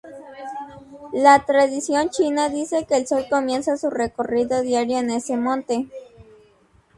[1.13, 5.89] La tradición china dice que el sol comienza su recorrido diario en ese monte.